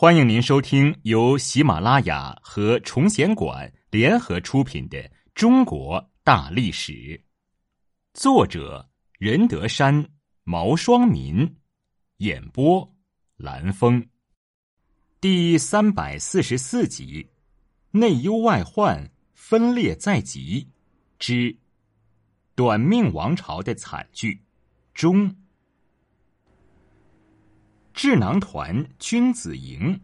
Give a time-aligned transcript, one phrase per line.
[0.00, 4.96] 欢迎您收听由喜马拉雅和崇贤馆联合出品的
[5.34, 6.92] 《中国大历史》，
[8.14, 8.88] 作者
[9.18, 10.08] 任德山、
[10.44, 11.52] 毛双民，
[12.18, 12.88] 演播
[13.38, 14.08] 蓝峰，
[15.20, 17.28] 第三百四十四集：
[17.90, 20.68] 内忧外患，分裂在即
[21.18, 21.58] 之
[22.54, 24.44] 短命王朝的惨剧
[24.94, 25.34] 中。
[27.98, 29.98] 智囊团君子营，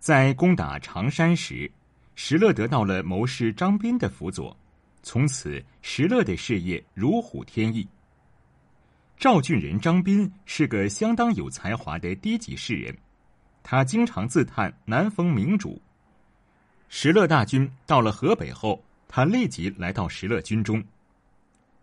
[0.00, 1.70] 在攻打常山时，
[2.16, 4.56] 石勒得到了谋士张斌的辅佐，
[5.04, 7.86] 从此石勒的事业如虎添翼。
[9.16, 12.92] 赵郡人张斌是个相当有才华的低级士人，
[13.62, 15.80] 他经常自叹难逢明主。
[16.88, 20.82] 石勒大军到了河北后，他立即来到石勒军中。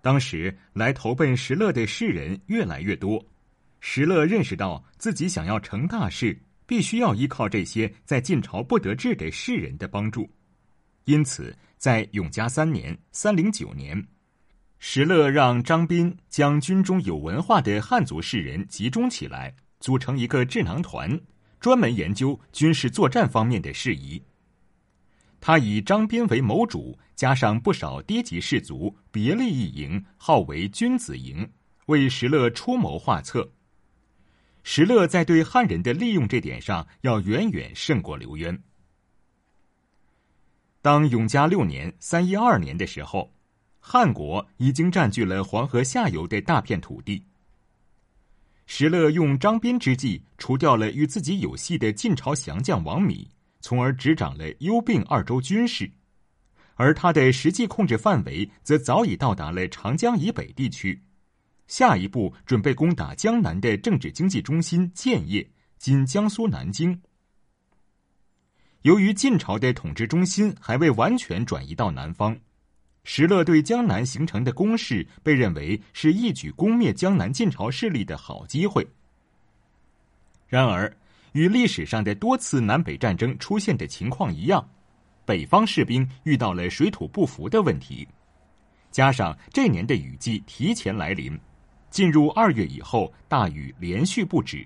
[0.02, 3.25] 当时来投奔石勒的士人越来越多。
[3.84, 10.30] 石勒认识到自己想要成大事，必须要依靠这些在晋朝不得志的士人的帮助，
[11.06, 14.08] 因此在永嘉三年（三零九年），
[14.78, 21.19] 石勒让张斌将军中有文化的汉族士人集中起来，组成一个智囊团，
[21.59, 24.22] 专门研究军事作战方面的事宜。
[25.39, 31.50] 他以张斌为谋主，加上不少低级士卒，别立一营，号为君子营，
[31.88, 33.52] 为石勒出谋划策。
[34.64, 38.62] 石勒在对汉人的利用这点上，要远远胜过刘渊。
[40.81, 43.34] 当永嘉六年（三一二年）的时候，
[43.80, 47.26] 汉国已经占据了黄河下游的大片土地。
[48.66, 55.92] 石勒用张斌之计，除掉了与自己有隙的晋朝降将王弥，从而执掌了幽并二州军事，
[56.75, 61.03] 而他的实际控制范围则早已到达了长江以北地区。
[61.72, 67.02] 下一步准备攻打江南的政治经济中心建业（今江苏南京）。
[68.83, 72.38] 由于晋朝的统治中心还未完全转移到南方，
[73.05, 78.85] 石勒对江南形成的攻势被认为是一举攻灭江南晋朝势力的好机会。
[80.50, 80.94] 然而，
[81.31, 84.69] 与历史上的多次南北战争出现的情况一样，
[85.23, 88.06] 北方士兵遇到了水土不服的问题，
[88.91, 91.40] 加上这年的雨季提前来临。
[91.91, 94.66] 进入二月以后，大雨连续不止，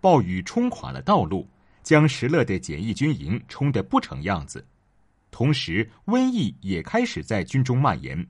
[0.00, 1.48] 暴雨冲垮了道路，
[1.82, 4.62] 将石勒的简易军营冲得不成样子。
[5.30, 8.26] 同时，瘟疫也开始在军中蔓延，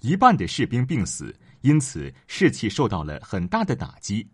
[0.00, 4.28] 一半的士兵病死，因此士气受到了很大的打击。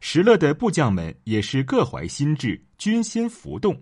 [0.00, 3.80] 石勒的部将们也是各怀心志，军心浮动。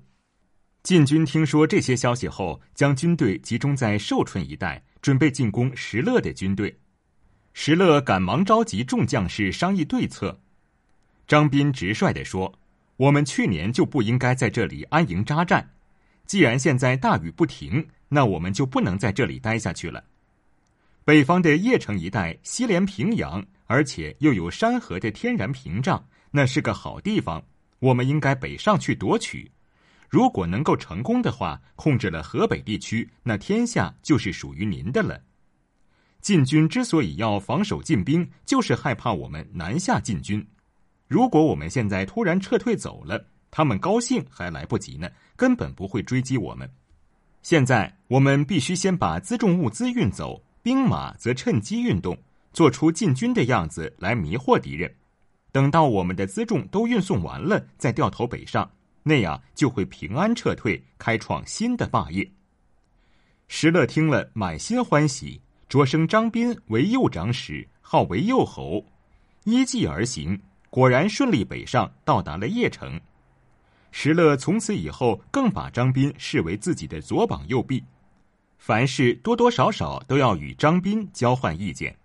[0.82, 6.76] 晋军听说这些消息后，将军队集中在寿春一带，准备进攻石勒的军队。
[7.52, 10.40] 石勒赶忙召集众将士商议对策。
[11.26, 12.58] 张斌直率地说
[12.96, 15.68] ：“我们去年就不应该在这里安营扎寨。
[16.26, 20.02] 既然现在大雨不停，那我们就不能在这里待下去了。
[21.04, 27.42] 北方的邺城一带西连平阳，而且又有山河的天然屏障，那是个好地方。
[27.78, 29.50] 我们应该北上去夺取。
[30.08, 35.20] 如果能够成功的话，控制了河北地区，那天下就是属于您的了。”
[36.20, 40.46] 晋军之所以要防守进兵，就是害怕我们南下进军。
[41.08, 46.70] 如果我们现在突然撤退走了，他们高兴还来不及呢，根本不会追击我们。
[47.42, 52.16] 现在我们必须先把辎重物资运走，兵马则趁机运动，
[52.52, 54.94] 做出进军的样子来迷惑敌人。
[55.50, 58.70] 等到我们的辎重都运送完了，再掉头北上，
[59.02, 62.30] 那样就会平安撤退，开创新的霸业。
[63.48, 65.40] 石勒听了，满心欢喜。
[65.70, 68.84] 擢升张斌为右长史，号为右侯，
[69.44, 73.00] 依计而行，果然顺利北上，到达了邺城。
[73.92, 77.84] 石勒从此以后更把张斌视为自己的左膀右臂，
[78.58, 81.96] 凡事多多少少都要与张斌交换意见。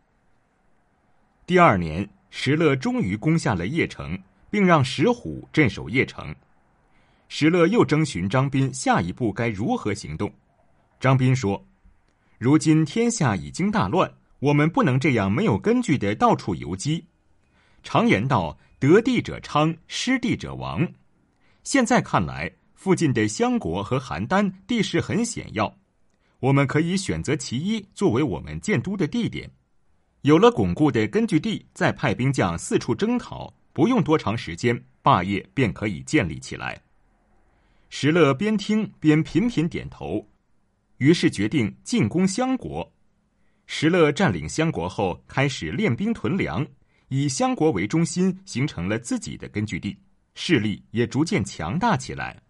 [1.48, 4.16] 第二年，石勒终于攻下了邺城，
[4.52, 6.36] 并让石虎镇守邺城。
[7.30, 10.32] 石勒又征询张斌下一步该如何行动，
[11.00, 11.66] 张斌说。
[12.46, 14.08] 如今天下已经大乱，
[14.38, 17.04] 我们不能这样没有根据的到处游击。
[17.82, 20.88] 常言道：“得地者昌，失地者亡。”
[21.66, 25.76] 现在看来，附近的襄国和邯郸地势很险要，
[26.40, 29.50] 我们可以选择其一作为我们建都的地点。
[30.22, 36.80] 有了巩固的根据地，再派兵将四处征讨，不用多长时间，霸业便可以建立起来。
[37.90, 40.24] 石勒边听边频频点头。
[40.98, 42.92] 于是决定进攻相国。
[43.68, 46.66] 石勒占领相国后，开始练兵屯粮，
[47.08, 49.98] 以相国为中心，形成了自己的根据地，
[50.36, 52.42] 势力也逐渐强大起来。